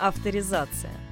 [0.00, 1.09] Авторизация.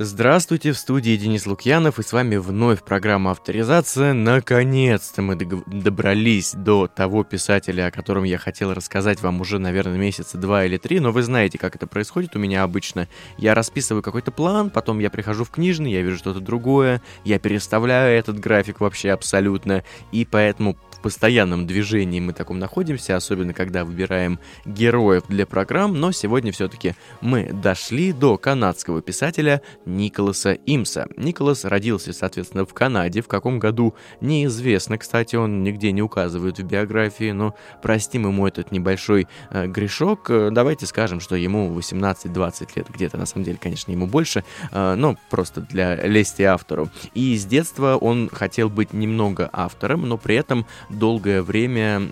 [0.00, 4.12] Здравствуйте, в студии Денис Лукьянов, и с вами вновь программа «Авторизация».
[4.12, 10.38] Наконец-то мы добрались до того писателя, о котором я хотел рассказать вам уже, наверное, месяца
[10.38, 13.08] два или три, но вы знаете, как это происходит у меня обычно.
[13.38, 18.16] Я расписываю какой-то план, потом я прихожу в книжный, я вижу что-то другое, я переставляю
[18.16, 24.40] этот график вообще абсолютно, и поэтому в постоянном движении мы таком находимся, особенно когда выбираем
[24.64, 31.06] героев для программ, но сегодня все-таки мы дошли до канадского писателя Николаса Имса.
[31.16, 33.22] Николас родился, соответственно, в Канаде.
[33.22, 38.72] В каком году неизвестно, кстати, он нигде не указывает в биографии, но простим ему этот
[38.72, 40.28] небольшой э, грешок.
[40.30, 44.94] Э, давайте скажем, что ему 18-20 лет, где-то на самом деле, конечно, ему больше, э,
[44.96, 46.90] но просто для лести автору.
[47.14, 52.10] И с детства он хотел быть немного автором, но при этом долгое время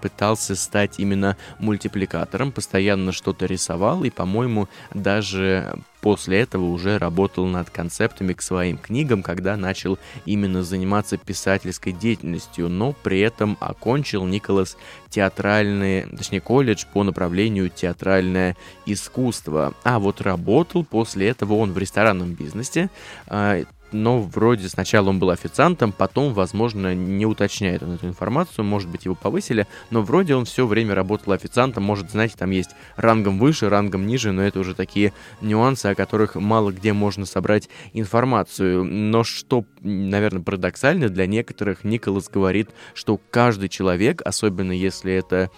[0.00, 7.70] пытался стать именно мультипликатором, постоянно что-то рисовал и, по-моему, даже после этого уже работал над
[7.70, 14.76] концептами к своим книгам, когда начал именно заниматься писательской деятельностью, но при этом окончил Николас
[15.08, 19.74] театральный, точнее колледж по направлению театральное искусство.
[19.84, 22.90] А вот работал после этого он в ресторанном бизнесе,
[23.28, 23.62] а,
[23.92, 29.04] но вроде сначала он был официантом, потом, возможно, не уточняет он эту информацию, может быть,
[29.04, 33.68] его повысили, но вроде он все время работал официантом, может, знаете, там есть рангом выше,
[33.68, 38.84] рангом ниже, но это уже такие нюансы, о которых мало где можно собрать информацию.
[38.84, 45.50] Но что, наверное, парадоксально для некоторых, Николас говорит, что каждый человек, особенно если это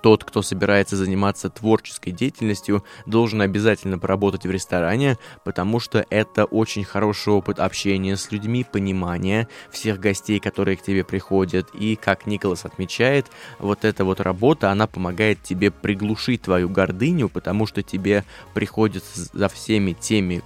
[0.00, 6.84] тот, кто собирается заниматься творческой деятельностью, должен обязательно поработать в ресторане, потому что это очень
[6.84, 11.68] хороший опыт общения с людьми, понимания всех гостей, которые к тебе приходят.
[11.74, 13.26] И, как Николас отмечает,
[13.58, 18.24] вот эта вот работа, она помогает тебе приглушить твою гордыню, потому что тебе
[18.54, 20.42] приходится за всеми теми,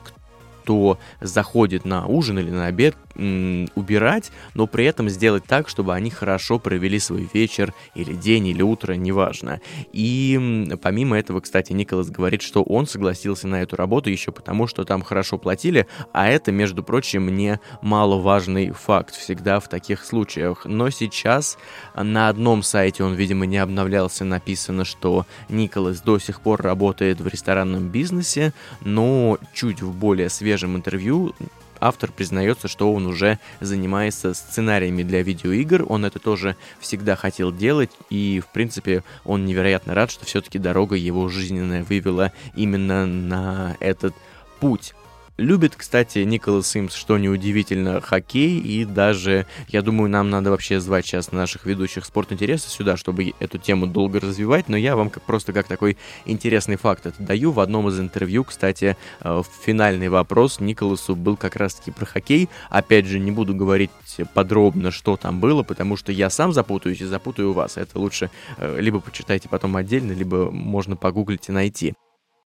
[0.69, 2.95] кто заходит на ужин или на обед,
[3.75, 8.63] убирать, но при этом сделать так, чтобы они хорошо провели свой вечер или день или
[8.63, 9.61] утро, неважно.
[9.93, 14.85] И помимо этого, кстати, Николас говорит, что он согласился на эту работу еще потому, что
[14.85, 20.65] там хорошо платили, а это, между прочим, мне маловажный факт всегда в таких случаях.
[20.65, 21.59] Но сейчас
[21.97, 27.27] на одном сайте, он, видимо, не обновлялся, написано, что Николас до сих пор работает в
[27.27, 28.53] ресторанном бизнесе,
[28.83, 31.35] но чуть в более свежем интервью.
[31.81, 37.91] Автор признается, что он уже занимается сценариями для видеоигр, он это тоже всегда хотел делать,
[38.11, 44.15] и, в принципе, он невероятно рад, что все-таки дорога его жизненная вывела именно на этот
[44.59, 44.95] путь.
[45.39, 51.07] Любит, кстати, Николас Симс, что неудивительно, хоккей, и даже, я думаю, нам надо вообще звать
[51.07, 55.23] сейчас наших ведущих спорт интереса сюда, чтобы эту тему долго развивать, но я вам как,
[55.23, 57.53] просто как такой интересный факт это даю.
[57.53, 62.49] В одном из интервью, кстати, э, финальный вопрос Николасу был как раз-таки про хоккей.
[62.69, 63.91] Опять же, не буду говорить
[64.35, 67.77] подробно, что там было, потому что я сам запутаюсь и запутаю вас.
[67.77, 71.95] Это лучше э, либо почитайте потом отдельно, либо можно погуглить и найти.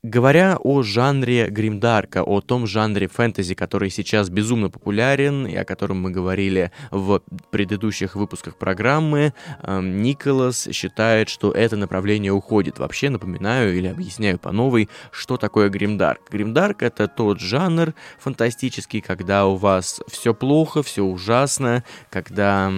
[0.03, 5.99] Говоря о жанре гримдарка, о том жанре фэнтези, который сейчас безумно популярен и о котором
[5.99, 12.77] мы говорили в предыдущих выпусках программы, эм, Николас считает, что это направление уходит.
[12.77, 16.29] Вообще напоминаю или объясняю по новой, что такое гримдарк.
[16.31, 22.71] Гримдарк это тот жанр фантастический, когда у вас все плохо, все ужасно, когда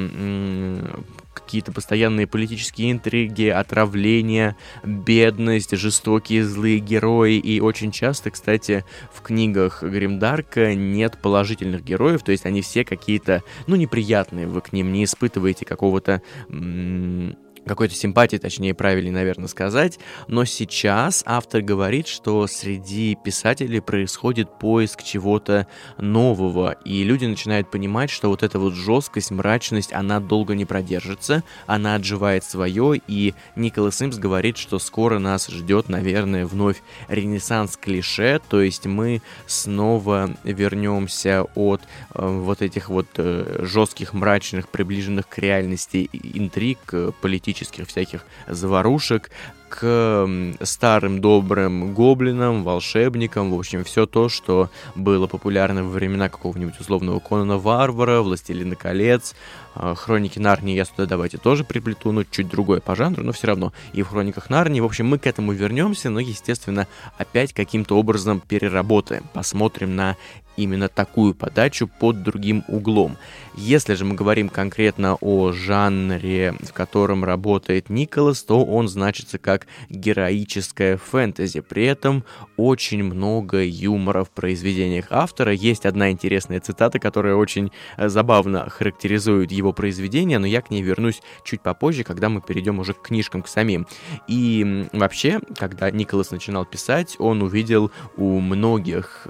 [1.50, 7.38] какие-то постоянные политические интриги, отравления, бедность, жестокие злые герои.
[7.38, 13.42] И очень часто, кстати, в книгах Гримдарка нет положительных героев, то есть они все какие-то,
[13.66, 16.22] ну, неприятные, вы к ним не испытываете какого-то...
[16.50, 17.36] М-
[17.70, 20.00] какой-то симпатии, точнее, правильнее, наверное, сказать.
[20.28, 25.68] Но сейчас автор говорит, что среди писателей происходит поиск чего-то
[26.00, 31.44] нового, и люди начинают понимать, что вот эта вот жесткость, мрачность, она долго не продержится,
[31.68, 38.42] она отживает свое, и Николас Симс говорит, что скоро нас ждет, наверное, вновь ренессанс клише,
[38.50, 41.82] то есть мы снова вернемся от
[42.16, 46.80] э, вот этих вот э, жестких, мрачных, приближенных к реальности интриг,
[47.22, 49.30] политических политических всяких заварушек,
[49.70, 50.28] к
[50.62, 57.20] старым добрым гоблинам, волшебникам, в общем, все то, что было популярно во времена какого-нибудь условного
[57.20, 59.36] Конана Варвара, Властелина колец,
[59.76, 63.48] а, Хроники Нарнии я сюда давайте тоже приплету, но чуть другое по жанру, но все
[63.48, 64.80] равно и в Хрониках Нарнии.
[64.80, 66.88] В общем, мы к этому вернемся, но, естественно,
[67.20, 70.18] опять каким-то образом переработаем, посмотрим на
[70.60, 73.18] именно такую подачу под другим углом.
[73.56, 79.68] Если же мы говорим конкретно о жанре, в котором работает Николас, то он значится как
[79.90, 81.62] героическое фэнтези.
[81.62, 82.24] При этом
[82.58, 85.52] очень много юмора в произведениях автора.
[85.52, 90.82] Есть одна интересная цитата, которая очень э, забавно характеризует его произведение, но я к ней
[90.82, 93.88] вернусь чуть попозже, когда мы перейдем уже к книжкам, к самим.
[94.28, 99.28] И вообще, когда Николас начинал писать, он увидел у многих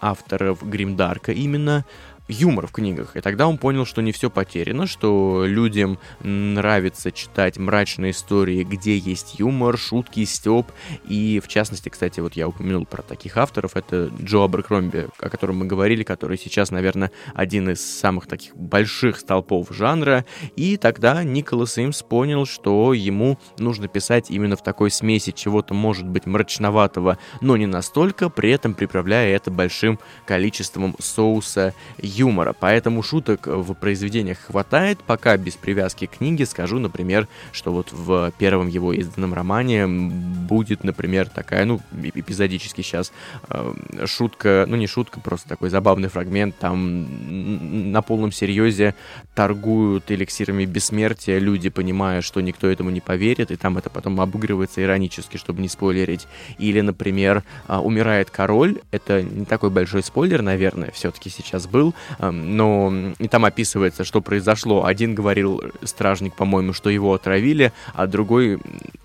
[0.00, 1.84] авторов Гримдарка именно
[2.28, 3.16] юмор в книгах.
[3.16, 8.96] И тогда он понял, что не все потеряно, что людям нравится читать мрачные истории, где
[8.96, 10.66] есть юмор, шутки, степ.
[11.06, 15.58] И в частности, кстати, вот я упомянул про таких авторов, это Джо Аберкромби, о котором
[15.58, 20.24] мы говорили, который сейчас, наверное, один из самых таких больших столпов жанра.
[20.56, 26.06] И тогда Николас Имс понял, что ему нужно писать именно в такой смеси чего-то, может
[26.06, 31.74] быть, мрачноватого, но не настолько, при этом приправляя это большим количеством соуса
[32.14, 37.92] юмора, поэтому шуток в произведениях хватает, пока без привязки к книге скажу, например, что вот
[37.92, 43.12] в первом его изданном романе будет, например, такая, ну, эпизодически сейчас
[43.48, 48.94] э, шутка, ну не шутка, просто такой забавный фрагмент, там на полном серьезе
[49.34, 51.38] торгуют эликсирами бессмертия.
[51.38, 55.68] Люди, понимая, что никто этому не поверит, и там это потом обыгрывается иронически, чтобы не
[55.68, 56.26] спойлерить.
[56.58, 63.28] Или, например, умирает король, это не такой большой спойлер, наверное, все-таки сейчас был, но и
[63.28, 64.84] там описывается, что произошло.
[64.84, 68.58] Один говорил, стражник, по-моему, что его отравили, а другой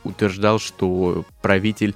[0.03, 1.95] утверждал, что правитель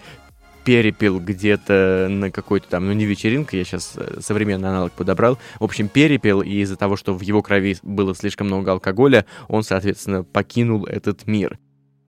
[0.64, 5.64] перепил где-то на какой-то там, ну не вечеринка, я сейчас э, современный аналог подобрал, в
[5.64, 10.24] общем, перепил, и из-за того, что в его крови было слишком много алкоголя, он, соответственно,
[10.24, 11.60] покинул этот мир.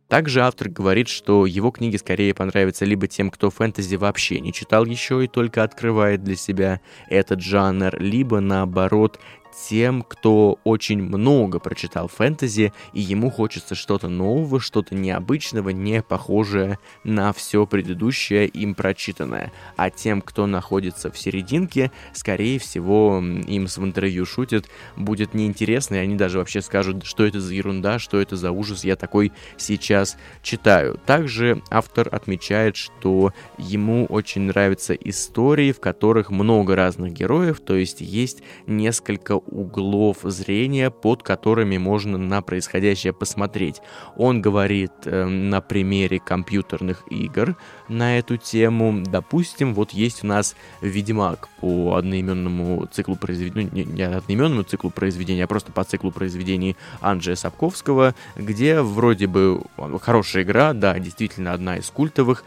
[0.07, 4.85] Также автор говорит, что его книги скорее понравятся либо тем, кто фэнтези вообще не читал
[4.85, 6.79] еще и только открывает для себя
[7.09, 9.19] этот жанр, либо наоборот
[9.55, 16.79] тем, кто очень много прочитал фэнтези, и ему хочется что-то нового, что-то необычного, не похожее
[17.03, 19.51] на все предыдущее им прочитанное.
[19.77, 25.99] А тем, кто находится в серединке, скорее всего, им в интервью шутят, будет неинтересно, и
[25.99, 30.17] они даже вообще скажут, что это за ерунда, что это за ужас, я такой сейчас
[30.41, 30.99] читаю.
[31.05, 38.01] Также автор отмечает, что ему очень нравятся истории, в которых много разных героев, то есть
[38.01, 43.81] есть несколько углов зрения, под которыми можно на происходящее посмотреть.
[44.18, 47.56] Он говорит э, на примере компьютерных игр
[47.87, 49.03] на эту тему.
[49.05, 55.43] Допустим, вот есть у нас Ведьмак по одноименному циклу произведения, ну, не, одноименному циклу произведения,
[55.43, 59.61] а просто по циклу произведений Анджея Сапковского, где вроде бы
[60.01, 62.43] хорошая игра, да, действительно одна из культовых,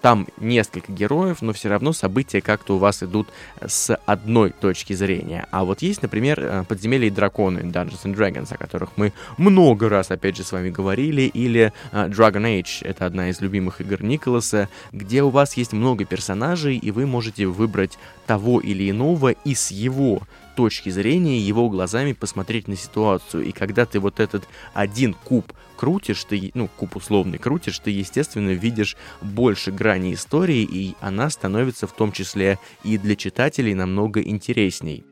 [0.00, 3.28] там несколько героев, но все равно события как-то у вас идут
[3.64, 5.46] с одной точки зрения.
[5.50, 9.88] А вот есть, например, э, подземелья и драконы Dungeons and Dragons, о которых мы много
[9.88, 14.02] раз, опять же, с вами говорили, или uh, Dragon Age, это одна из любимых игр
[14.02, 19.54] Николаса, где у вас есть много персонажей, и вы можете выбрать того или иного и
[19.54, 20.22] с его
[20.56, 23.44] точки зрения, его глазами посмотреть на ситуацию.
[23.44, 28.50] И когда ты вот этот один куб крутишь, ты, ну, куб условный крутишь, ты, естественно,
[28.50, 35.04] видишь больше граней истории, и она становится в том числе и для читателей намного интересней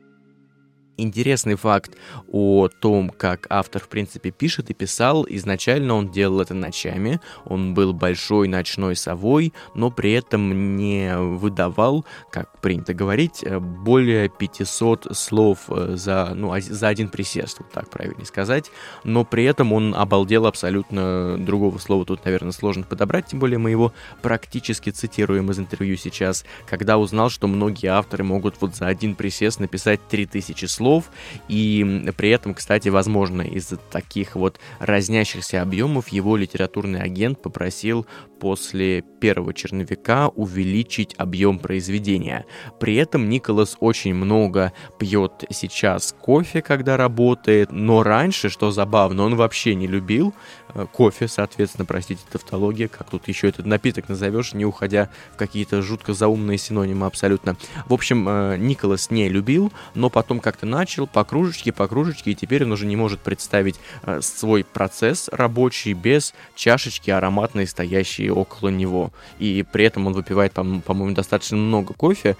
[1.01, 1.91] интересный факт
[2.31, 5.25] о том, как автор, в принципе, пишет и писал.
[5.29, 12.05] Изначально он делал это ночами, он был большой ночной совой, но при этом не выдавал,
[12.31, 17.89] как принято говорить, э, более 500 слов э, за, ну, за один присест, вот так
[17.89, 18.71] правильно сказать.
[19.03, 23.71] Но при этом он обалдел абсолютно другого слова тут, наверное, сложно подобрать, тем более мы
[23.71, 29.15] его практически цитируем из интервью сейчас, когда узнал, что многие авторы могут вот за один
[29.15, 31.11] присест написать 3000 слов, слов,
[31.47, 38.05] и при этом, кстати, возможно, из-за таких вот разнящихся объемов его литературный агент попросил
[38.39, 42.45] после первого черновика увеличить объем произведения.
[42.79, 49.35] При этом Николас очень много пьет сейчас кофе, когда работает, но раньше, что забавно, он
[49.35, 50.33] вообще не любил
[50.73, 55.81] э, кофе, соответственно, простите, тавтология, как тут еще этот напиток назовешь, не уходя в какие-то
[55.81, 57.57] жутко заумные синонимы абсолютно.
[57.87, 62.35] В общем, э, Николас не любил, но потом как-то начал по кружечке, по кружечке, и
[62.35, 68.69] теперь он уже не может представить э, свой процесс рабочий без чашечки ароматной, стоящей около
[68.69, 69.11] него.
[69.39, 72.37] И при этом он выпивает, по-моему, достаточно много кофе.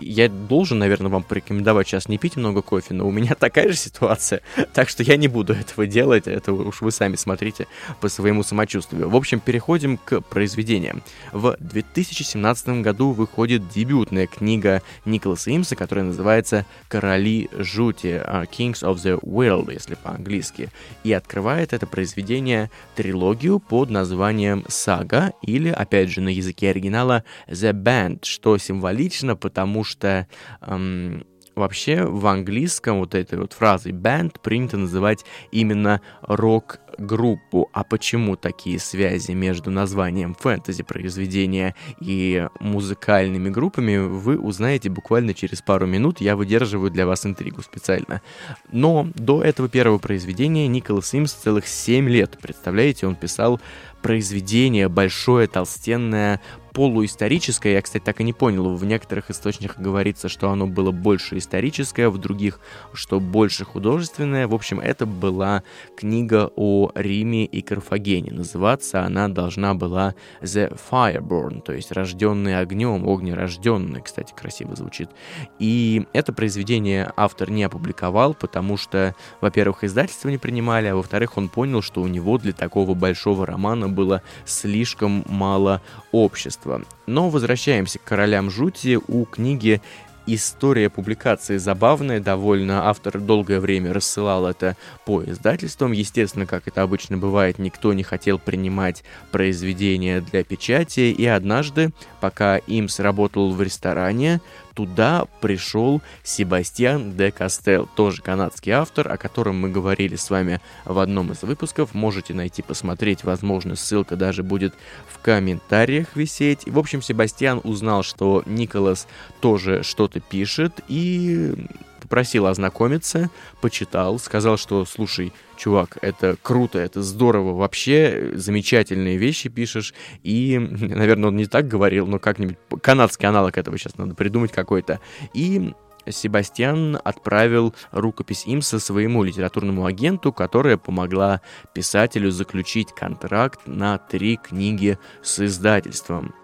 [0.00, 3.76] Я должен, наверное, вам порекомендовать сейчас не пить много кофе, но у меня такая же
[3.76, 4.40] ситуация,
[4.72, 7.66] так что я не буду этого делать, это уж вы сами смотрите
[8.00, 9.08] по своему самочувствию.
[9.08, 11.02] В общем, переходим к произведениям.
[11.32, 18.96] В 2017 году выходит дебютная книга Николаса Имса, которая называется «Короли жути», а, Kings of
[18.96, 20.70] the World, если по-английски.
[21.04, 27.72] И открывает это произведение трилогию под названием «Сага» или, опять же, на языке оригинала «The
[27.72, 30.26] Band», что символично, потому что
[30.60, 31.24] эм,
[31.60, 37.68] Вообще в английском вот этой вот фразой band принято называть именно рок-группу.
[37.72, 45.60] А почему такие связи между названием фэнтези произведения и музыкальными группами, вы узнаете буквально через
[45.60, 46.20] пару минут.
[46.20, 48.22] Я выдерживаю для вас интригу специально.
[48.70, 53.60] Но до этого первого произведения Николас Симс целых 7 лет, представляете, он писал
[54.02, 56.40] произведение большое, толстенное,
[56.72, 57.74] полуисторическое.
[57.74, 58.74] Я, кстати, так и не понял.
[58.74, 62.60] В некоторых источниках говорится, что оно было больше историческое, в других,
[62.92, 64.46] что больше художественное.
[64.46, 65.62] В общем, это была
[65.96, 68.32] книга о Риме и Карфагене.
[68.32, 75.10] Называться она должна была The Fireborn, то есть рожденный огнем, огнерожденный, кстати, красиво звучит.
[75.58, 81.48] И это произведение автор не опубликовал, потому что, во-первых, издательство не принимали, а во-вторых, он
[81.48, 86.59] понял, что у него для такого большого романа было слишком мало общества.
[87.06, 88.98] Но возвращаемся к «Королям жути».
[89.08, 89.80] У книги
[90.26, 92.88] история публикации забавная довольно.
[92.88, 95.92] Автор долгое время рассылал это по издательствам.
[95.92, 101.12] Естественно, как это обычно бывает, никто не хотел принимать произведения для печати.
[101.12, 101.90] И однажды,
[102.20, 104.40] пока им сработал в ресторане,
[104.74, 110.98] туда пришел Себастьян де Кастел, тоже канадский автор, о котором мы говорили с вами в
[110.98, 111.94] одном из выпусков.
[111.94, 114.74] Можете найти, посмотреть, возможно, ссылка даже будет
[115.08, 116.66] в комментариях висеть.
[116.66, 119.06] В общем, Себастьян узнал, что Николас
[119.40, 121.54] тоже что-то пишет и
[122.00, 123.30] попросил ознакомиться,
[123.60, 131.28] почитал, сказал, что, слушай, чувак, это круто, это здорово, вообще замечательные вещи пишешь, и, наверное,
[131.28, 135.00] он не так говорил, но как-нибудь канадский аналог этого сейчас надо придумать какой-то,
[135.34, 135.72] и
[136.08, 141.40] Себастьян отправил рукопись Имса своему литературному агенту, которая помогла
[141.74, 146.34] писателю заключить контракт на три книги с издательством.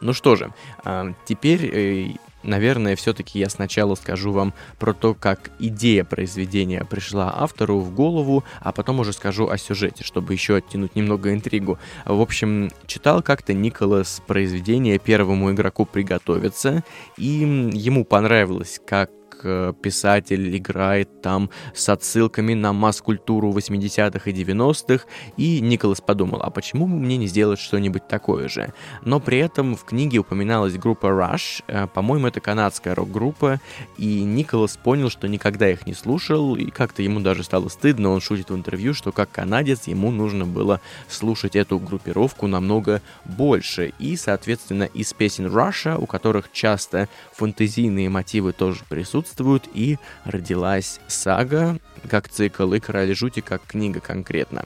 [0.00, 0.52] Ну что же,
[0.84, 7.34] а, теперь э, наверное, все-таки я сначала скажу вам про то, как идея произведения пришла
[7.36, 11.78] автору в голову, а потом уже скажу о сюжете, чтобы еще оттянуть немного интригу.
[12.04, 16.84] В общем, читал как-то Николас произведение первому игроку приготовиться,
[17.16, 19.10] и ему понравилось, как
[19.42, 26.50] Э, писатель играет там с отсылками на масс-культуру 80-х и 90-х, и Николас подумал, а
[26.50, 28.72] почему бы мне не сделать что-нибудь такое же?
[29.02, 33.60] Но при этом в книге упоминалась группа Rush, э, по-моему, это канадская рок-группа,
[33.98, 38.20] и Николас понял, что никогда их не слушал, и как-то ему даже стало стыдно, он
[38.20, 44.16] шутит в интервью, что как канадец ему нужно было слушать эту группировку намного больше, и,
[44.16, 51.78] соответственно, из песен Russia, у которых часто фантазийные мотивы тоже присутствуют, присутствуют, и родилась сага
[52.08, 54.64] как цикл и «Короли жути» как книга конкретно.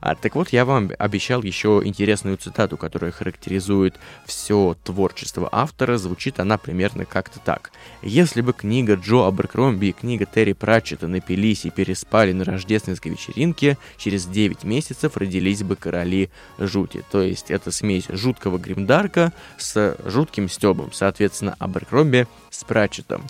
[0.00, 3.94] А, так вот, я вам обещал еще интересную цитату, которая характеризует
[4.26, 5.98] все творчество автора.
[5.98, 7.70] Звучит она примерно как-то так.
[8.02, 13.78] «Если бы книга Джо Аберкромби и книга Терри Пратчета напились и переспали на рождественской вечеринке,
[13.96, 17.04] через 9 месяцев родились бы короли жути».
[17.10, 20.90] То есть это смесь жуткого гримдарка с жутким стебом.
[20.92, 23.22] Соответственно, Аберкромби с Пратчетом.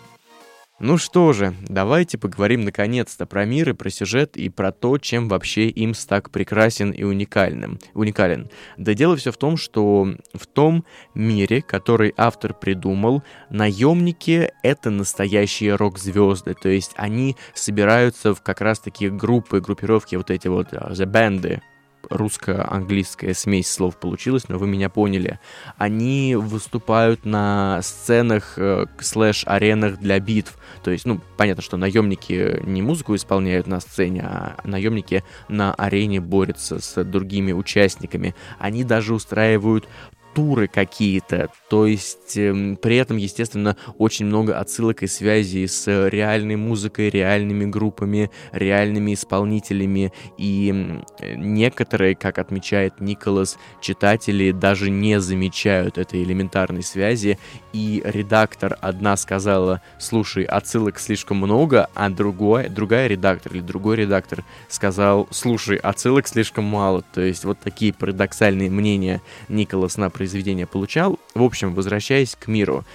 [0.83, 5.29] Ну что же, давайте поговорим наконец-то про мир и про сюжет и про то, чем
[5.29, 8.49] вообще Имс так прекрасен и уникальным, уникален.
[8.77, 10.83] Да дело все в том, что в том
[11.13, 13.21] мире, который автор придумал,
[13.51, 20.47] наемники— это настоящие рок-звезды, то есть они собираются в как раз-таки группы, группировки, вот эти
[20.47, 21.61] вот uh, The Band,
[22.09, 25.39] русско-английская смесь слов получилась, но вы меня поняли.
[25.77, 30.57] Они выступают на сценах э, слэш-аренах для битв.
[30.83, 36.19] То есть, ну, понятно, что наемники не музыку исполняют на сцене, а наемники на арене
[36.21, 38.35] борются с другими участниками.
[38.59, 39.87] Они даже устраивают
[40.31, 46.55] структуры какие-то, то есть э, при этом, естественно, очень много отсылок и связей с реальной
[46.55, 51.01] музыкой, реальными группами, реальными исполнителями, и
[51.35, 57.37] некоторые, как отмечает Николас, читатели даже не замечают этой элементарной связи,
[57.73, 64.43] и редактор одна сказала, слушай, отсылок слишком много, а другой, другая редактор или другой редактор
[64.69, 71.17] сказал, слушай, отсылок слишком мало, то есть вот такие парадоксальные мнения Николас на произведение получал.
[71.33, 72.85] В общем, возвращаясь к миру,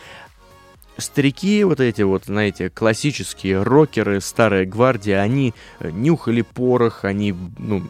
[0.96, 7.82] старики, вот эти вот, знаете, классические рокеры, старая гвардия, они э, нюхали порох, они, ну,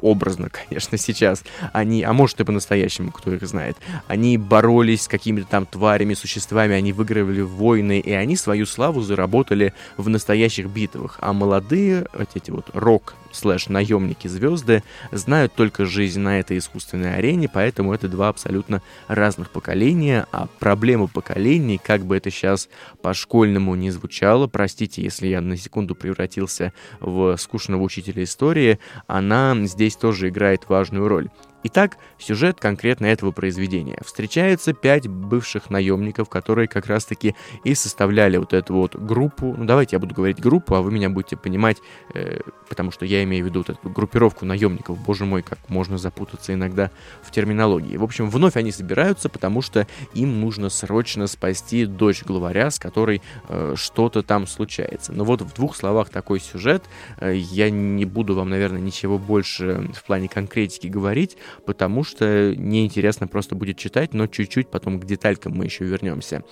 [0.00, 1.42] образно, конечно, сейчас,
[1.72, 6.76] они, а может и по-настоящему, кто их знает, они боролись с какими-то там тварями, существами,
[6.76, 12.52] они выигрывали войны, и они свою славу заработали в настоящих битвах, а молодые, вот эти
[12.52, 14.82] вот рок слэш наемники звезды
[15.12, 21.06] знают только жизнь на этой искусственной арене, поэтому это два абсолютно разных поколения, а проблема
[21.06, 22.68] поколений, как бы это сейчас
[23.02, 29.96] по-школьному не звучало, простите, если я на секунду превратился в скучного учителя истории, она здесь
[29.96, 31.28] тоже играет важную роль.
[31.64, 33.98] Итак, сюжет конкретно этого произведения.
[34.04, 37.34] Встречаются пять бывших наемников, которые как раз-таки
[37.64, 39.54] и составляли вот эту вот группу.
[39.58, 41.78] Ну, давайте я буду говорить группу, а вы меня будете понимать,
[42.14, 42.38] э,
[42.68, 44.98] потому что я имею в виду вот эту группировку наемников.
[44.98, 47.96] Боже мой, как можно запутаться иногда в терминологии.
[47.96, 53.20] В общем, вновь они собираются, потому что им нужно срочно спасти дочь главаря, с которой
[53.48, 55.12] э, что-то там случается.
[55.12, 56.84] Но вот в двух словах такой сюжет.
[57.18, 61.36] Э, я не буду вам, наверное, ничего больше в плане конкретики говорить
[61.66, 66.42] потому что неинтересно просто будет читать, но чуть-чуть потом к деталькам мы еще вернемся.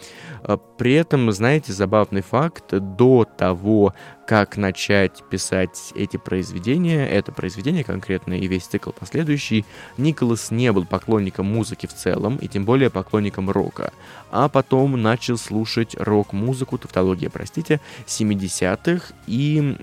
[0.43, 3.95] А, при этом, знаете, забавный факт, до того,
[4.27, 9.65] как начать писать эти произведения, это произведение конкретно и весь цикл последующий,
[9.97, 13.93] Николас не был поклонником музыки в целом, и тем более поклонником рока,
[14.31, 19.77] а потом начал слушать рок-музыку, тавтология, простите, 70-х, и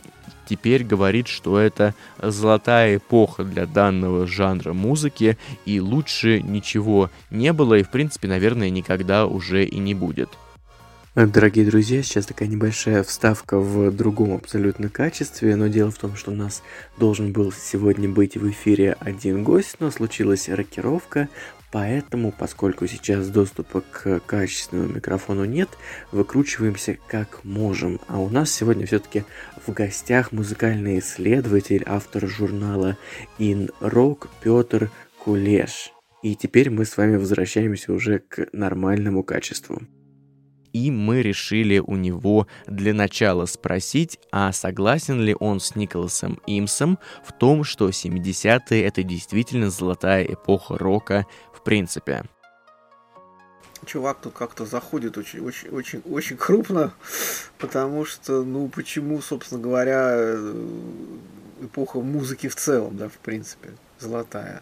[0.47, 7.75] теперь говорит, что это золотая эпоха для данного жанра музыки, и лучше ничего не было,
[7.75, 10.29] и в принципе, наверное, никогда уже и не будет.
[11.15, 16.31] Дорогие друзья, сейчас такая небольшая вставка в другом абсолютно качестве, но дело в том, что
[16.31, 16.63] у нас
[16.97, 21.29] должен был сегодня быть в эфире один гость, но случилась рокировка,
[21.73, 25.69] Поэтому, поскольку сейчас доступа к качественному микрофону нет,
[26.11, 27.99] выкручиваемся как можем.
[28.07, 29.23] А у нас сегодня все-таки
[29.65, 32.95] в гостях музыкальный исследователь, автор журнала
[33.39, 35.91] In Rock Петр Кулеш.
[36.21, 39.81] И теперь мы с вами возвращаемся уже к нормальному качеству
[40.73, 46.99] и мы решили у него для начала спросить, а согласен ли он с Николасом Имсом
[47.23, 51.25] в том, что 70-е это действительно золотая эпоха рока
[51.63, 52.23] принципе.
[53.85, 56.93] Чувак тут как-то заходит очень, очень, очень, очень крупно,
[57.57, 60.67] потому что, ну, почему, собственно говоря, э,
[61.61, 64.61] эпоха музыки в целом, да, в принципе, золотая.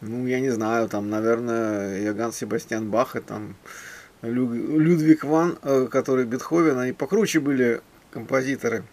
[0.00, 3.54] Ну, я не знаю, там, наверное, Яган Себастьян Бах и там
[4.22, 8.84] Людвиг Ван, э, который Бетховен, они покруче были композиторы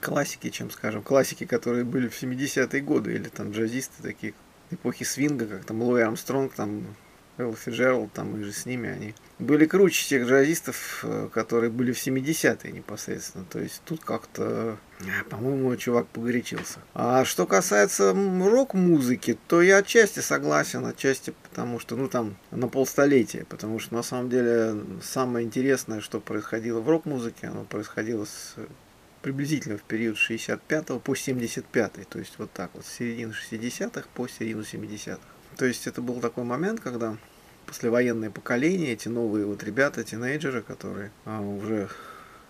[0.00, 4.34] классики, чем, скажем, классики, которые были в 70-е годы, или там джазисты такие
[4.70, 6.84] эпохи свинга, как там Луи Армстронг, там
[7.38, 11.92] Элла Фиджералд, там и же с ними они были круче тех джазистов, э, которые были
[11.92, 13.44] в 70-е непосредственно.
[13.44, 16.80] То есть тут как-то, э, по-моему, чувак погорячился.
[16.94, 23.46] А что касается рок-музыки, то я отчасти согласен, отчасти потому что, ну там, на полстолетия,
[23.48, 28.56] потому что на самом деле самое интересное, что происходило в рок-музыке, оно происходило с
[29.22, 34.28] приблизительно в период 65 по 75, то есть вот так вот, с середины 60-х по
[34.28, 35.20] середину 70-х.
[35.56, 37.16] То есть это был такой момент, когда
[37.66, 41.88] послевоенное поколение, эти новые вот ребята, тинейджеры, которые а, уже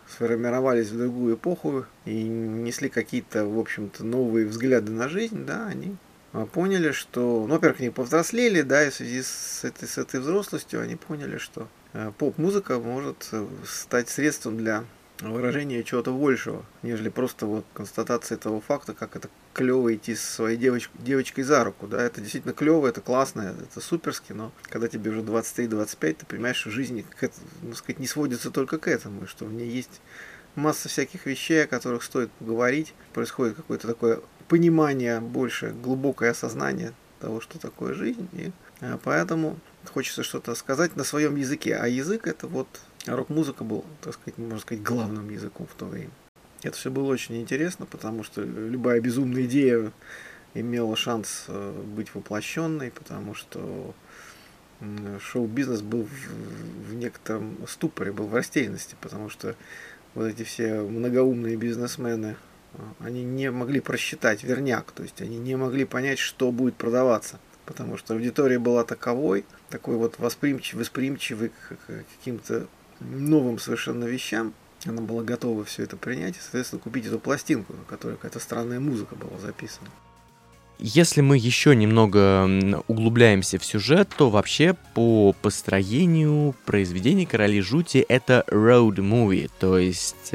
[0.08, 5.96] сформировались в другую эпоху и несли какие-то, в общем-то, новые взгляды на жизнь, да, они
[6.32, 10.20] а, поняли, что, ну, во-первых, они повзрослели, да, и в связи с этой, с этой
[10.20, 14.84] взрослостью они поняли, что а, поп-музыка может э, стать средством для
[15.20, 20.56] выражение чего-то большего, нежели просто вот констатация этого факта, как это клево идти со своей
[20.56, 25.10] девоч девочкой за руку, да, это действительно клево, это классно, это суперски, но когда тебе
[25.10, 29.44] уже 23-25, ты понимаешь, что жизнь, как ну, сказать, не сводится только к этому, что
[29.44, 30.00] в ней есть
[30.54, 37.40] масса всяких вещей, о которых стоит поговорить, происходит какое-то такое понимание больше, глубокое осознание того,
[37.40, 39.58] что такое жизнь, и а, поэтому
[39.92, 42.68] хочется что-то сказать на своем языке, а язык это вот
[43.16, 46.10] рок-музыка был, так сказать, можно сказать, главным языком в то время.
[46.62, 49.92] Это все было очень интересно, потому что любая безумная идея
[50.54, 53.94] имела шанс э, быть воплощенной, потому что
[55.20, 59.56] шоу-бизнес был в, в некотором ступоре, был в растерянности, потому что
[60.14, 62.36] вот эти все многоумные бизнесмены,
[62.74, 67.40] а, они не могли просчитать верняк, то есть они не могли понять, что будет продаваться,
[67.66, 72.68] потому что аудитория была таковой, такой вот восприимчивый, восприимчивый к каким-то
[73.00, 74.52] новым совершенно вещам,
[74.84, 78.80] она была готова все это принять и, соответственно, купить эту пластинку, на которой какая-то странная
[78.80, 79.88] музыка была записана.
[80.80, 82.48] Если мы еще немного
[82.86, 90.32] углубляемся в сюжет, то вообще по построению произведений «Короли жути» это road movie, то есть...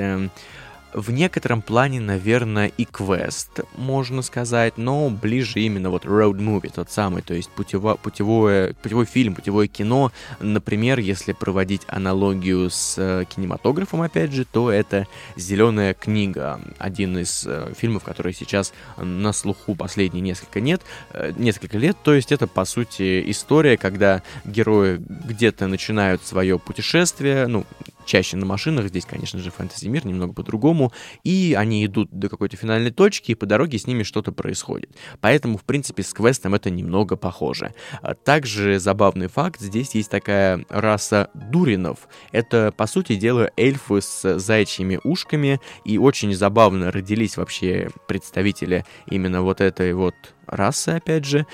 [0.93, 6.91] В некотором плане, наверное, и квест, можно сказать, но ближе именно вот road movie, тот
[6.91, 10.11] самый, то есть путево, путевое, путевой фильм, путевое кино.
[10.39, 17.43] Например, если проводить аналогию с э, кинематографом, опять же, то это «Зеленая книга», один из
[17.47, 22.45] э, фильмов, который сейчас на слуху последние несколько лет, э, несколько лет, то есть это,
[22.45, 27.65] по сути, история, когда герои где-то начинают свое путешествие, ну,
[28.05, 30.91] чаще на машинах, здесь, конечно же, фэнтези-мир немного по-другому,
[31.23, 34.91] и они идут до какой-то финальной точки, и по дороге с ними что-то происходит.
[35.21, 37.73] Поэтому, в принципе, с квестом это немного похоже.
[38.01, 42.07] А также забавный факт, здесь есть такая раса дуринов.
[42.31, 49.41] Это, по сути дела, эльфы с зайчьими ушками, и очень забавно родились вообще представители именно
[49.41, 50.15] вот этой вот
[50.47, 51.45] расы, опять же.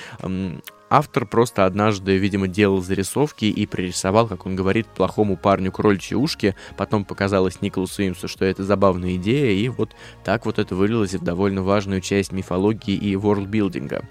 [0.90, 6.56] Автор просто однажды, видимо, делал зарисовки и пририсовал, как он говорит, плохому парню крольчьи ушки.
[6.78, 11.24] Потом показалось Николасу Имсу, что это забавная идея, и вот так вот это вылилось в
[11.24, 14.06] довольно важную часть мифологии и ворлдбилдинга.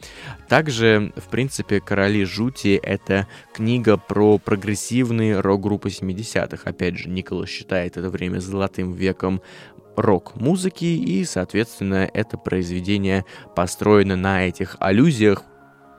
[0.49, 6.63] Также, в принципе, «Короли жути»— это книга про прогрессивные рок-группы 70-х.
[6.65, 9.43] Опять же, Николас считает это время золотым веком
[9.97, 13.25] рок-музыки, и, соответственно, это произведение
[13.57, 15.43] построено на этих аллюзиях,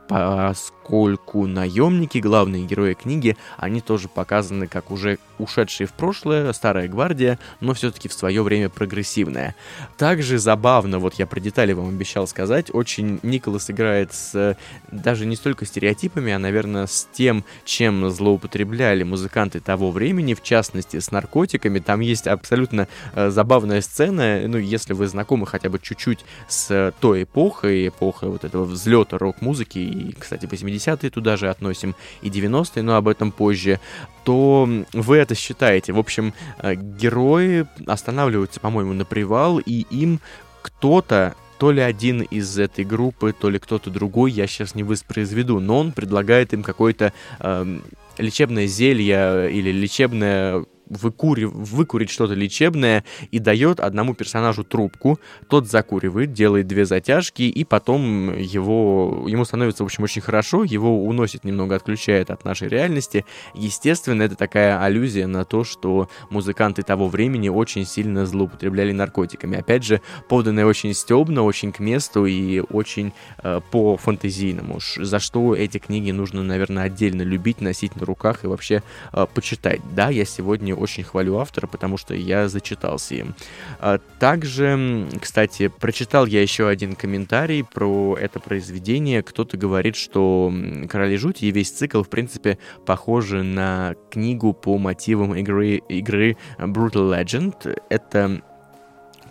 [0.10, 0.79] Pascua.
[0.89, 7.38] Поскольку наемники, главные герои книги, они тоже показаны как уже ушедшие в прошлое, старая гвардия,
[7.62, 9.56] но все-таки в свое время прогрессивная.
[9.97, 14.58] Также забавно, вот я про детали вам обещал сказать, очень Николас играет с
[14.91, 20.99] даже не столько стереотипами, а, наверное, с тем, чем злоупотребляли музыканты того времени, в частности,
[20.99, 21.78] с наркотиками.
[21.78, 27.23] Там есть абсолютно э, забавная сцена, ну, если вы знакомы хотя бы чуть-чуть с той
[27.23, 30.47] эпохой, эпохой вот этого взлета рок-музыки и, кстати,
[30.80, 33.80] 80-е туда же относим, и 90-е, но об этом позже,
[34.24, 35.94] то вы это считаете.
[35.94, 40.20] В общем, э, герои останавливаются, по-моему, на привал, и им
[40.62, 45.60] кто-то то ли один из этой группы, то ли кто-то другой, я сейчас не воспроизведу,
[45.60, 47.80] но он предлагает им какое-то э,
[48.18, 55.19] лечебное зелье или лечебное выкури, выкурить что-то лечебное и дает одному персонажу трубку.
[55.47, 61.06] Тот закуривает, делает две затяжки, и потом его, ему становится, в общем, очень хорошо, его
[61.06, 63.25] уносит немного, отключает от нашей реальности.
[63.54, 69.58] Естественно, это такая аллюзия на то, что музыканты того времени очень сильно злоупотребляли наркотиками.
[69.58, 74.80] Опять же, поданное очень стебно, очень к месту и очень э, по-фантазийному.
[74.97, 79.82] За что эти книги нужно, наверное, отдельно любить, носить на руках и вообще э, почитать.
[79.95, 83.36] Да, я сегодня очень хвалю автора, потому что я зачитался им.
[83.80, 89.24] А также, кстати, прочитал я еще один комментарий про это произведение.
[89.24, 90.52] Кто-то говорит, что
[90.89, 97.13] «Короли жути» и весь цикл, в принципе, похожи на книгу по мотивам игры, игры Brutal
[97.13, 97.80] Legend.
[97.89, 98.42] Это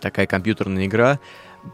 [0.01, 1.19] такая компьютерная игра,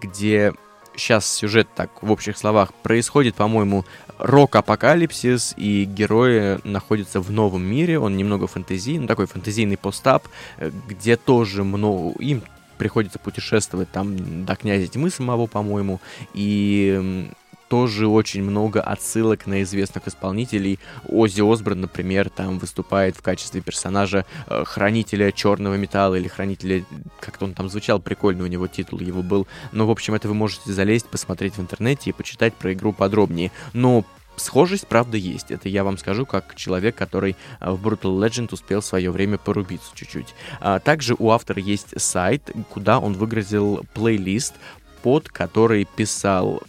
[0.01, 0.53] где
[0.97, 3.85] сейчас сюжет так в общих словах происходит, по-моему,
[4.17, 10.27] рок-апокалипсис, и герои находятся в новом мире, он немного фэнтезийный, ну, такой фэнтезийный постап,
[10.57, 12.43] э, где тоже много, им
[12.77, 16.01] приходится путешествовать там до князя тьмы самого, по-моему,
[16.33, 17.29] и
[17.67, 20.79] тоже очень много отсылок на известных исполнителей.
[21.07, 26.85] Оззи Осборн, например, там выступает в качестве персонажа э, хранителя черного металла или хранителя,
[27.19, 29.47] как-то он там звучал, прикольно у него титул его был.
[29.71, 33.51] Но, в общем, это вы можете залезть, посмотреть в интернете и почитать про игру подробнее.
[33.73, 34.05] Но
[34.37, 35.49] Схожесть, правда, есть.
[35.49, 39.37] Это я вам скажу, как человек, который э, в Brutal Legend успел в свое время
[39.37, 40.35] порубиться чуть-чуть.
[40.59, 44.55] А также у автора есть сайт, куда он выгрузил плейлист,
[45.03, 46.63] под который писал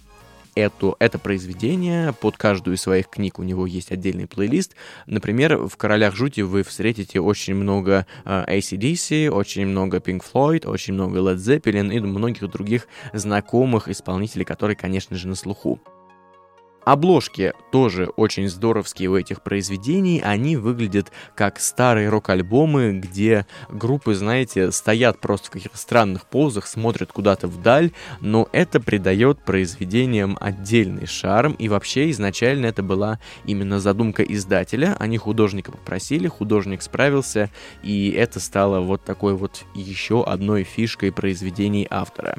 [0.57, 4.75] эту, это произведение, под каждую из своих книг у него есть отдельный плейлист.
[5.07, 10.95] Например, в «Королях жути» вы встретите очень много э, ACDC, очень много Pink Floyd, очень
[10.95, 15.81] много Led Zeppelin и многих других знакомых исполнителей, которые, конечно же, на слуху.
[16.87, 20.23] Обложки тоже очень здоровские у этих произведений.
[20.25, 27.11] Они выглядят как старые рок-альбомы, где группы, знаете, стоят просто в каких-то странных позах, смотрят
[27.11, 31.55] куда-то вдаль, но это придает произведениям отдельный шарм.
[31.55, 34.95] И вообще изначально это была именно задумка издателя.
[35.01, 37.51] Они художника попросили, художник справился,
[37.83, 42.39] и это стало вот такой вот еще одной фишкой произведений автора.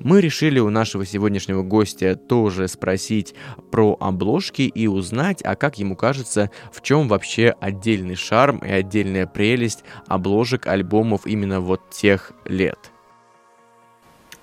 [0.00, 3.34] Мы решили у нашего сегодняшнего гостя тоже спросить
[3.72, 9.26] про обложки и узнать, а как ему кажется, в чем вообще отдельный шарм и отдельная
[9.26, 12.78] прелесть обложек альбомов именно вот тех лет.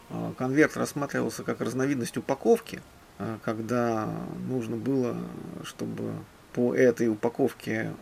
[0.10, 2.82] А, конверт рассматривался как разновидность упаковки,
[3.18, 4.10] а, когда
[4.50, 5.16] нужно было,
[5.64, 6.12] чтобы
[6.52, 7.96] по этой упаковке, а,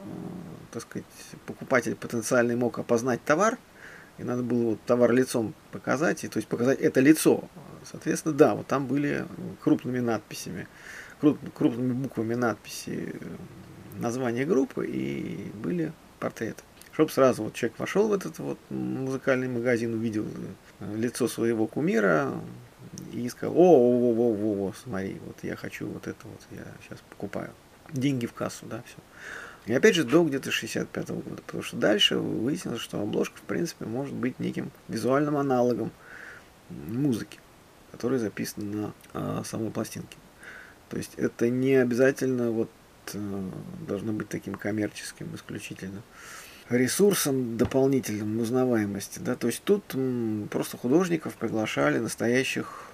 [0.71, 1.05] так сказать,
[1.45, 3.59] покупатель потенциальный мог опознать товар–
[4.17, 7.43] и надо было вот товар лицом показать, и, то есть показать это лицо.
[7.83, 9.25] Соответственно, да, вот там были
[9.61, 10.67] крупными надписями,
[11.19, 16.63] круп, крупными буквами надписи э, названия группы и были портреты.
[16.93, 20.25] Чтобы сразу вот человек вошел в этот вот музыкальный магазин, увидел
[20.79, 22.31] э, лицо своего кумира
[23.11, 26.39] и сказал, о, о, о, о, о, о, смотри, вот я хочу вот это вот,
[26.51, 27.49] я сейчас покупаю.
[27.91, 28.97] Деньги в кассу, да, все.
[29.65, 33.43] И опять же до где-то 65 -го года, потому что дальше выяснилось, что обложка, в
[33.43, 35.91] принципе, может быть неким визуальным аналогом
[36.69, 37.39] музыки,
[37.91, 40.17] которая записана на а, самой пластинке.
[40.89, 42.69] То есть это не обязательно вот
[43.13, 43.49] а,
[43.87, 46.01] должно быть таким коммерческим исключительно
[46.69, 49.19] ресурсом дополнительным узнаваемости.
[49.19, 49.35] Да?
[49.35, 49.95] То есть тут
[50.49, 52.89] просто художников приглашали, настоящих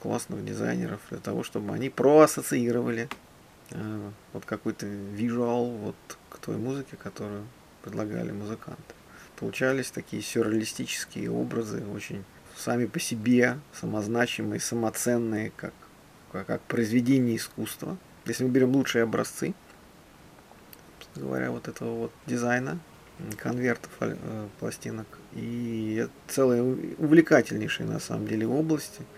[0.00, 3.33] классных дизайнеров, для того, чтобы они проассоциировали Э,
[4.32, 5.96] вот какой-то визуал вот
[6.30, 7.46] к той музыке, которую
[7.82, 8.94] предлагали музыканты.
[9.36, 12.24] Получались такие сюрреалистические образы, очень
[12.56, 15.74] сами по себе, самозначимые, самоценные, как,
[16.32, 17.96] как, как произведение искусства.
[18.26, 19.54] Если мы берем лучшие образцы,
[21.16, 22.78] говоря, вот этого вот дизайна,
[23.38, 26.62] конвертов э, пластинок, и целые
[26.98, 29.02] увлекательнейшие на самом деле области–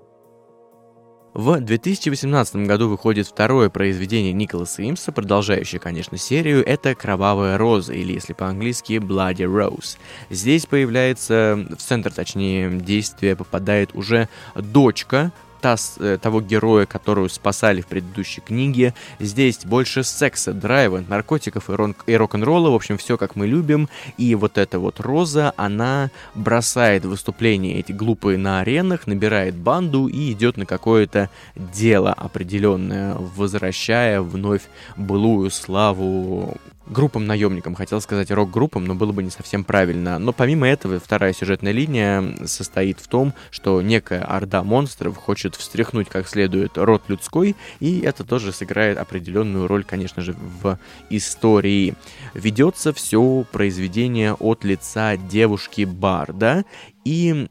[1.37, 8.15] в 2018 году выходит второе произведение Николаса Имса, продолжающее, конечно, серию, это «Кровавая роза», или,
[8.15, 9.99] если по-английски, «Bloody Rose».
[10.31, 15.31] Здесь появляется, в центр, точнее, действия попадает уже дочка
[15.67, 18.95] та, э, того героя, которую спасали в предыдущей книге.
[19.19, 23.89] Здесь больше секса, драйва, наркотиков и, рок- и рок-н-ролла, в общем, все как мы любим.
[24.17, 30.31] И вот эта вот Роза, она бросает выступления эти глупые на аренах, набирает банду и
[30.31, 34.63] идет на какое-то дело определенное, возвращая вновь
[34.97, 40.19] былую славу группам-наемникам, хотел сказать рок-группам, но было бы не совсем правильно.
[40.19, 46.09] Но помимо этого, вторая сюжетная линия состоит в том, что некая орда монстров хочет встряхнуть
[46.09, 50.79] как следует род людской, и это тоже сыграет определенную роль, конечно же, в
[51.11, 51.95] истории.
[52.35, 56.65] Ведется все произведение от лица девушки Барда,
[57.05, 57.47] и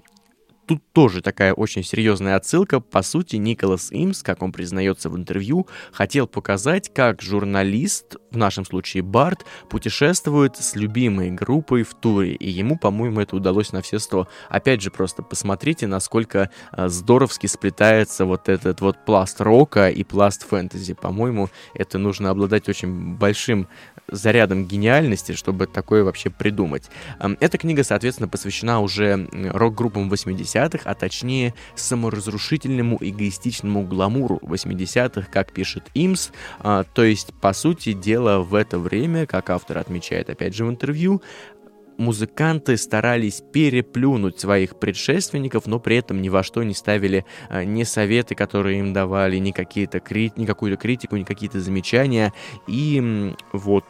[0.65, 2.79] Тут тоже такая очень серьезная отсылка.
[2.79, 8.65] По сути, Николас Имс, как он признается в интервью, хотел показать, как журналист, в нашем
[8.65, 12.33] случае Барт, путешествует с любимой группой в туре.
[12.35, 14.27] И ему, по-моему, это удалось на все сто.
[14.49, 20.47] Опять же, просто посмотрите, насколько э, здоровски сплетается вот этот вот пласт рока и пласт
[20.47, 20.93] фэнтези.
[20.93, 23.67] По-моему, это нужно обладать очень большим
[24.07, 26.89] зарядом гениальности, чтобы такое вообще придумать.
[27.39, 35.89] Эта книга, соответственно, посвящена уже рок-группам 80-х, а точнее саморазрушительному эгоистичному гламуру 80-х, как пишет
[35.93, 36.31] Имс.
[36.59, 40.69] А, то есть, по сути дела, в это время, как автор отмечает опять же в
[40.69, 41.21] интервью,
[41.97, 47.83] музыканты старались переплюнуть своих предшественников, но при этом ни во что не ставили а, ни
[47.83, 52.33] советы, которые им давали, ни, какие-то крит, ни какую-то критику, ни какие-то замечания.
[52.67, 53.85] И вот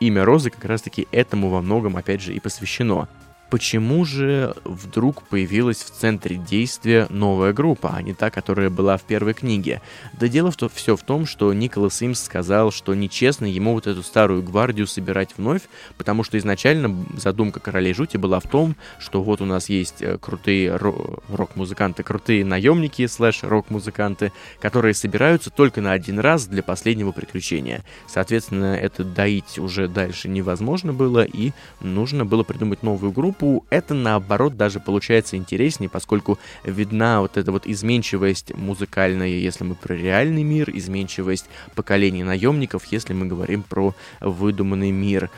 [0.00, 3.08] имя Розы как раз-таки этому во многом, опять же, и посвящено.
[3.54, 9.02] Почему же вдруг появилась в центре действия новая группа, а не та, которая была в
[9.02, 9.80] первой книге?
[10.12, 13.86] Да дело в то, все в том, что Николас Имс сказал, что нечестно ему вот
[13.86, 15.62] эту старую гвардию собирать вновь,
[15.96, 20.18] потому что изначально задумка Королей Жути была в том, что вот у нас есть э,
[20.18, 27.84] крутые рок-музыканты, крутые наемники слэш рок-музыканты, которые собираются только на один раз для последнего приключения.
[28.08, 33.94] Соответственно, это доить уже дальше невозможно было, и нужно было придумать новую группу, группу, это
[33.94, 40.42] наоборот даже получается интереснее, поскольку видна вот эта вот изменчивость музыкальная, если мы про реальный
[40.42, 45.30] мир, изменчивость поколений наемников, если мы говорим про выдуманный мир.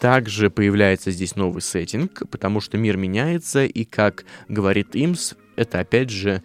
[0.00, 6.10] Также появляется здесь новый сеттинг, потому что мир меняется, и, как говорит Имс, это опять
[6.10, 6.42] же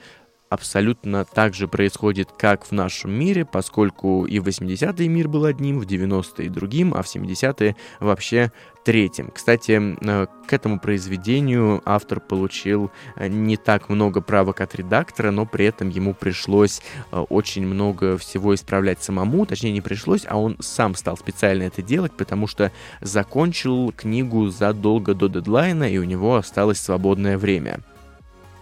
[0.50, 5.80] абсолютно так же происходит, как в нашем мире, поскольку и в 80-е мир был одним,
[5.80, 8.52] в 90-е другим, а в 70-е вообще
[8.88, 9.32] третьим.
[9.34, 15.46] Кстати, э, к этому произведению автор получил э, не так много правок от редактора, но
[15.46, 16.82] при этом ему пришлось
[17.12, 21.82] э, очень много всего исправлять самому, точнее не пришлось, а он сам стал специально это
[21.82, 27.82] делать, потому что закончил книгу задолго до дедлайна, и у него осталось свободное время.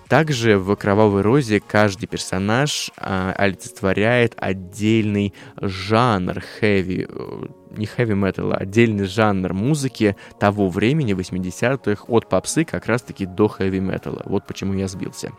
[0.07, 8.55] Также в «Кровавой розе» каждый персонаж а, олицетворяет отдельный жанр хэви, э, не хэви металла,
[8.55, 14.21] отдельный жанр музыки того времени, 80-х, от попсы как раз-таки до хэви металла.
[14.25, 15.31] Вот почему я сбился.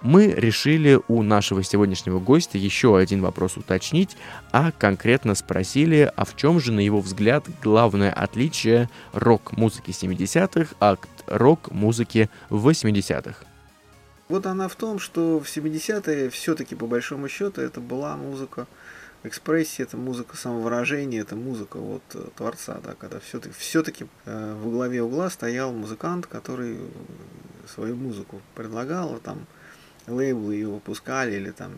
[0.00, 4.16] Мы решили у нашего сегодняшнего гостя еще один вопрос уточнить,
[4.52, 11.00] а конкретно спросили, а в чем же, на его взгляд, главное отличие рок-музыки 70-х от
[11.26, 13.51] рок-музыки 80-х.
[14.32, 18.66] Вот она в том, что в 70-е все-таки по большому счету это была музыка
[19.24, 24.70] экспрессии, это музыка самовыражения, это музыка вот э, творца, да, когда все-таки все-таки э, во
[24.70, 26.78] главе угла стоял музыкант, который
[27.68, 29.46] свою музыку предлагал, там
[30.06, 31.72] лейблы ее выпускали или там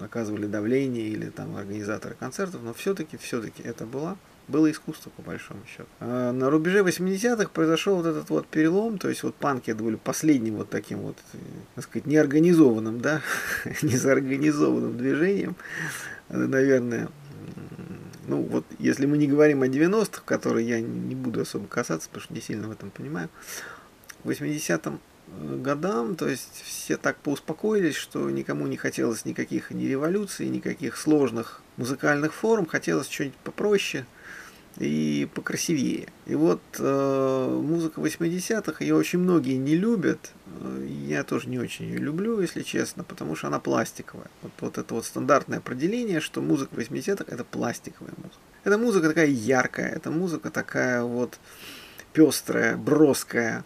[0.00, 4.16] оказывали давление или там организаторы концертов, но все-таки все-таки это была
[4.48, 5.88] было искусство, по большому счету.
[6.00, 9.96] А на рубеже 80-х произошел вот этот вот перелом, то есть вот панки это были
[9.96, 11.16] последним вот таким вот,
[11.74, 13.20] так сказать, неорганизованным, да,
[13.82, 15.54] незаорганизованным движением,
[16.30, 17.08] наверное,
[18.26, 22.24] ну вот если мы не говорим о 90-х, которые я не буду особо касаться, потому
[22.24, 23.28] что не сильно в этом понимаю,
[24.24, 24.98] в 80-м
[25.62, 31.60] годам, то есть все так поуспокоились, что никому не хотелось никаких ни революций, никаких сложных
[31.76, 34.06] музыкальных форм, хотелось что-нибудь попроще–
[34.76, 36.08] и покрасивее.
[36.26, 40.32] И вот э, музыка 80-х, ее очень многие не любят.
[40.86, 44.28] Я тоже не очень ее люблю, если честно, потому что она пластиковая.
[44.42, 48.40] Вот, вот это вот стандартное определение, что музыка 80-х это пластиковая музыка.
[48.64, 51.38] Это музыка такая яркая, это музыка такая вот
[52.12, 53.64] пестрая, броская,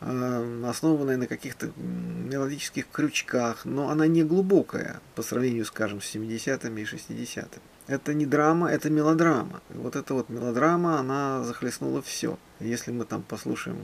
[0.00, 6.82] э, основанная на каких-то мелодических крючках, но она не глубокая по сравнению, скажем, с 70-ми
[6.82, 9.60] и 60-ми это не драма, это мелодрама.
[9.70, 12.38] И вот эта вот мелодрама, она захлестнула все.
[12.60, 13.78] Если мы там послушаем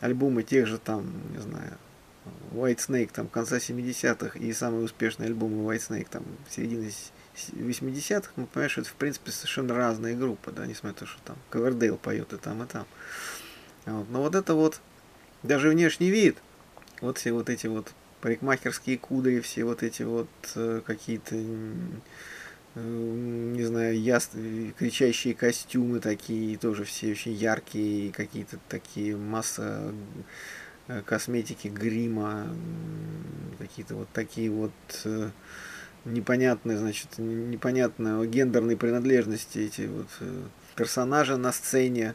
[0.00, 1.76] альбомы тех же там, не знаю,
[2.52, 6.90] White Snake там конца 70-х и самые успешные альбомы White Snake там середины
[7.34, 11.20] 80-х, мы понимаем, что это в принципе совершенно разные группы, да, несмотря на то, что
[11.24, 12.86] там Ковердейл поет и там, и там.
[13.84, 14.08] Вот.
[14.08, 14.80] Но вот это вот,
[15.42, 16.38] даже внешний вид,
[17.02, 21.36] вот все вот эти вот парикмахерские кудри, все вот эти вот э, какие-то
[22.76, 29.94] не знаю, ясные, кричащие костюмы такие, тоже все очень яркие, какие-то такие масса
[30.88, 32.48] э, косметики, грима,
[33.58, 34.72] какие-то вот такие вот
[35.04, 35.30] э,
[36.04, 40.42] непонятные, значит, непонятные гендерные принадлежности эти вот э,
[40.76, 42.14] персонажи на сцене.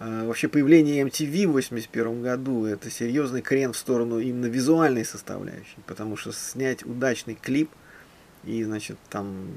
[0.00, 6.16] Вообще появление MTV в 81 году это серьезный крен в сторону именно визуальной составляющей, потому
[6.16, 7.68] что снять удачный клип–
[8.44, 9.48] и, значит, там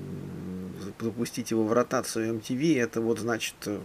[1.00, 3.80] запустить его в ротацию MTV, это вот значит э,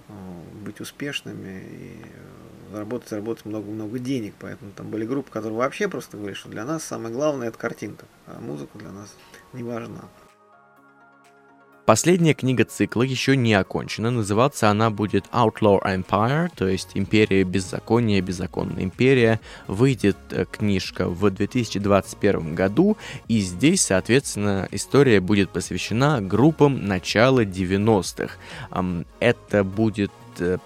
[0.65, 4.35] быть успешными и заработать, заработать много-много денег.
[4.39, 8.07] Поэтому там были группы, которые вообще просто говорили, что для нас самое главное это картинка,
[8.27, 9.15] а музыка для нас
[9.53, 10.03] не важна.
[11.87, 18.21] Последняя книга цикла еще не окончена, называться она будет Outlaw Empire, то есть Империя беззакония,
[18.21, 19.41] беззаконная империя.
[19.69, 22.97] Выйдет э, книжка в 2021 году,
[23.29, 28.35] и здесь, соответственно, история будет посвящена группам начала 90-х.
[29.21, 30.11] Это будет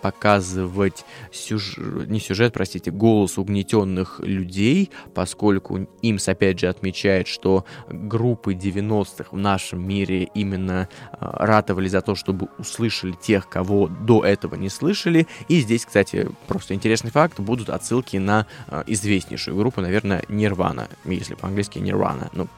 [0.00, 1.76] показывать сюж...
[1.78, 9.36] не сюжет, простите, голос угнетенных людей, поскольку Имс опять же отмечает, что группы 90-х в
[9.36, 15.26] нашем мире именно э, ратовали за то, чтобы услышали тех, кого до этого не слышали.
[15.48, 21.34] И здесь, кстати, просто интересный факт, будут отсылки на э, известнейшую группу, наверное, Нирвана, если
[21.34, 22.30] по-английски Нирвана.
[22.32, 22.48] Ну,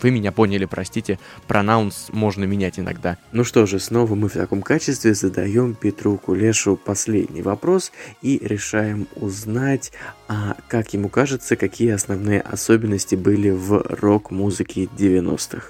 [0.00, 3.18] вы меня поняли, простите, пронаунс можно менять иногда.
[3.32, 6.18] Ну что же, снова мы в таком качестве задаем Петру
[6.52, 9.90] Кулешу последний вопрос и решаем узнать,
[10.28, 15.68] а как ему кажется, какие основные особенности были в рок-музыке 90-х.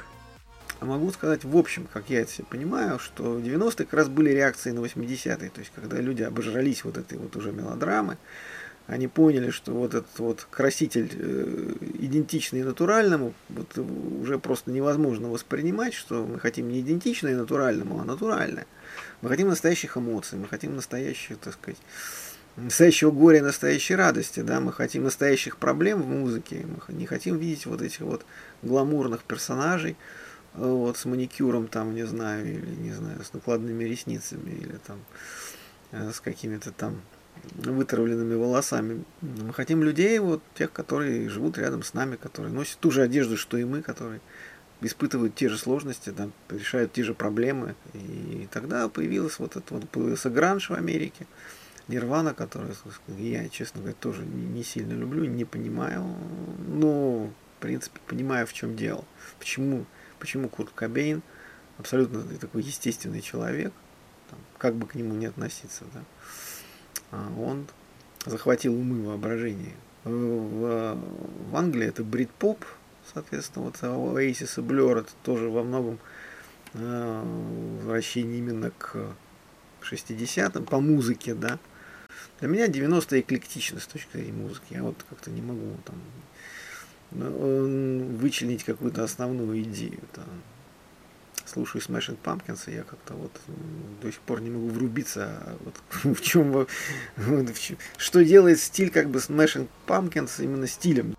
[0.81, 4.73] Могу сказать, в общем, как я это все понимаю, что 90-е как раз были реакции
[4.73, 8.19] на 80-е, то есть когда люди обожрались вот этой вот уже мелодрамы,
[8.89, 13.79] они поняли, что вот этот вот краситель э, идентичный натуральному, вот
[14.21, 18.67] уже просто невозможно воспринимать, что мы хотим не идентичное натуральному, а натуральное.
[19.21, 21.79] Мы хотим настоящих эмоций, мы хотим настоящих, так сказать,
[22.57, 27.67] настоящего горя настоящей радости, да, мы хотим настоящих проблем в музыке, мы не хотим видеть
[27.67, 28.25] вот этих вот
[28.63, 29.97] гламурных персонажей,
[30.55, 34.99] вот, с маникюром там, не знаю, или, не знаю, с накладными ресницами, или там
[35.93, 37.01] э, с какими-то там
[37.55, 39.05] вытравленными волосами.
[39.23, 43.37] Мы хотим людей, вот тех, которые живут рядом с нами, которые носят ту же одежду,
[43.37, 44.21] что и мы, которые
[44.83, 47.75] испытывают те же сложности, там, решают те же проблемы.
[47.95, 51.27] И тогда появилась вот это вот появился гранж в Америке,
[51.89, 52.75] Нирвана, который
[53.19, 56.05] я, честно говоря, тоже не сильно люблю, не понимаю.
[56.69, 59.05] Но, в принципе, понимаю, в чем дело.
[59.39, 59.85] Почему,
[60.19, 61.23] почему Курт Кобейн
[61.79, 63.73] абсолютно такой естественный человек,
[64.59, 66.03] как бы к нему не относиться, да,
[67.11, 67.67] а он
[68.25, 69.75] захватил умы воображение.
[70.05, 70.97] В,
[71.51, 72.65] в Англии это брит-поп,
[73.13, 75.99] соответственно, вот Oasis и Blur это тоже во многом
[76.75, 77.23] э,
[77.79, 79.15] возвращение именно к
[79.83, 81.59] 60-м по музыке, да.
[82.41, 84.67] Для меня 90-е эклектично с точки зрения музыки.
[84.71, 85.97] Я вот как-то не могу там
[87.13, 90.01] ну, вычленить какую-то основную идею.
[90.13, 90.25] Там.
[91.45, 93.33] Слушаю Smashing Pumpkins, и я как-то вот
[94.01, 95.75] до сих пор не могу врубиться, а вот,
[96.17, 96.71] в чем, вот,
[97.17, 101.15] в чем что делает стиль как бы Smashing Pumpkins именно стилем.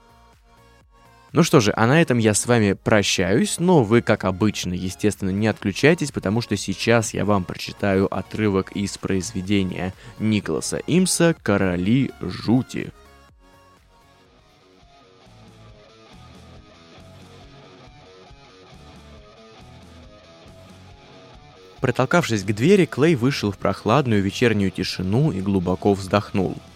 [1.34, 5.32] Ну что же, а на этом я с вами прощаюсь, но вы, как обычно, естественно,
[5.32, 12.92] не отключайтесь, потому что сейчас я вам прочитаю отрывок из произведения Николаса Имса «Короли жути».
[21.82, 26.56] Протолкавшись к двери, Клей вышел в прохладную вечернюю тишину и глубоко вздохнул–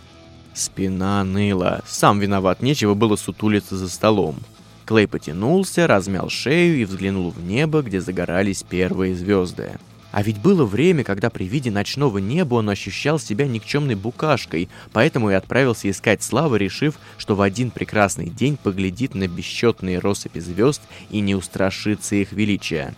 [0.58, 1.84] Спина ныла.
[1.86, 4.38] Сам виноват, нечего было сутулиться за столом.
[4.86, 9.74] Клей потянулся, размял шею и взглянул в небо, где загорались первые звезды.
[10.12, 15.30] А ведь было время, когда при виде ночного неба он ощущал себя никчемной букашкой, поэтому
[15.30, 20.82] и отправился искать славы, решив, что в один прекрасный день поглядит на бесчетные россыпи звезд
[21.12, 22.95] и не устрашится их величия.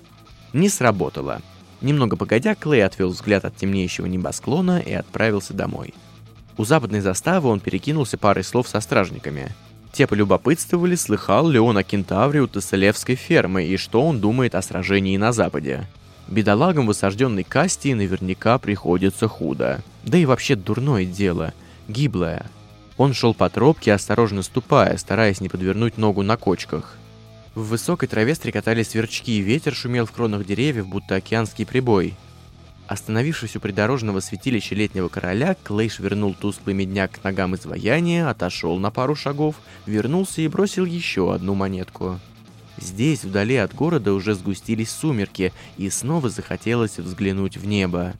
[0.53, 1.41] Не сработало.
[1.82, 5.93] Немного погодя, Клей отвел взгляд от темнеющего небосклона и отправился домой.
[6.60, 9.55] У западной заставы он перекинулся парой слов со стражниками.
[9.93, 14.62] Те полюбопытствовали, слыхал ли он о кентавре у Тесселевской фермы и что он думает о
[14.62, 15.88] сражении на западе.
[16.28, 19.82] Бедолагам в осажденной Кастии наверняка приходится худо.
[20.03, 21.53] Да и вообще дурное дело,
[21.88, 22.45] гиблое.
[22.97, 26.97] Он шел по тропке, осторожно ступая, стараясь не подвернуть ногу на кочках.
[27.55, 32.16] В высокой траве стрекотали сверчки, и ветер шумел в кронах деревьев, будто океанский прибой.
[32.89, 38.89] Остановившись у придорожного святилища летнего короля, Клейш вернул тусклый медняк к ногам изваяния, отошел на
[38.89, 42.19] пару шагов, вернулся и бросил еще одну монетку.
[42.77, 48.15] Здесь, вдали от города, уже сгустились сумерки, и снова захотелось взглянуть в небо.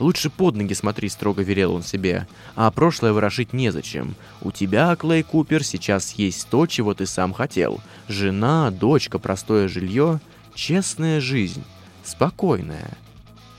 [0.00, 2.26] «Лучше под ноги смотри»,— строго велел он себе,
[2.56, 4.16] «а прошлое ворошить незачем.
[4.40, 7.80] У тебя, Клей Купер, сейчас есть то, чего ты сам хотел.
[8.08, 10.20] Жена, дочка, простое жилье,
[10.56, 11.62] честная жизнь,
[12.02, 12.96] спокойная».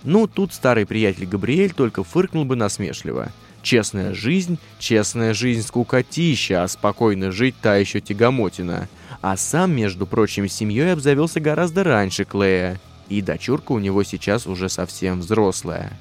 [0.04, 3.32] Ну, тут старый приятель Габриэль только фыркнул бы насмешливо.
[3.62, 8.90] Честная жизнь, честная жизнь скукотища, а спокойно жить та еще тягомотина.
[9.22, 12.80] А сам, между прочим, семьей обзавелся гораздо раньше Клея.
[13.08, 15.94] И дочурка у него сейчас уже совсем взрослая.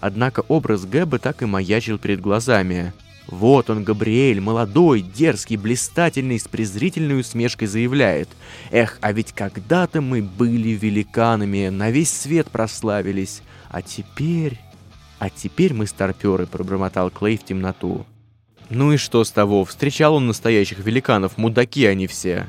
[0.00, 2.94] Однако образ Гэба так и маячил перед глазами.
[3.26, 8.28] Вот он, Габриэль, молодой, дерзкий, блистательный, с презрительной усмешкой заявляет.
[8.70, 14.58] «Эх, а ведь когда-то мы были великанами, на весь свет прославились, а теперь...»
[15.18, 18.04] «А теперь мы старперы»,— пробормотал Клей в темноту.
[18.68, 19.64] «Ну и что с того?
[19.64, 22.48] Встречал он настоящих великанов, мудаки они все!»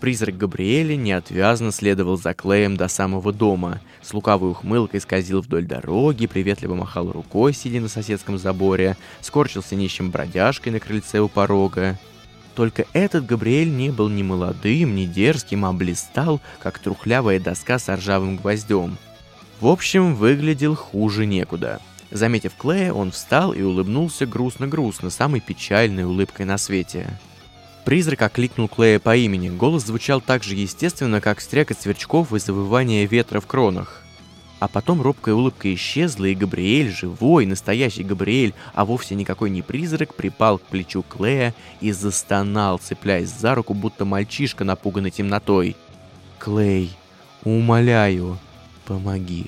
[0.00, 3.82] Призрак Габриэля неотвязно следовал за Клеем до самого дома.
[4.00, 10.10] С лукавой ухмылкой скользил вдоль дороги, приветливо махал рукой, сидя на соседском заборе, скорчился нищим
[10.10, 11.98] бродяжкой на крыльце у порога.
[12.54, 17.94] Только этот Габриэль не был ни молодым, ни дерзким, а блистал, как трухлявая доска с
[17.94, 18.96] ржавым гвоздем.
[19.60, 21.78] В общем, выглядел хуже некуда.
[22.10, 27.06] Заметив Клея, он встал и улыбнулся грустно-грустно, самой печальной улыбкой на свете.
[27.84, 29.48] Призрак окликнул Клея по имени.
[29.48, 34.02] Голос звучал так же естественно, как стрекот сверчков и завывание ветра в кронах.
[34.58, 40.14] А потом робкая улыбка исчезла, и Габриэль, живой, настоящий Габриэль, а вовсе никакой не призрак,
[40.14, 45.76] припал к плечу Клея и застонал, цепляясь за руку, будто мальчишка, напуганный темнотой.
[46.38, 46.90] «Клей,
[47.42, 48.38] умоляю,
[48.84, 49.46] помоги».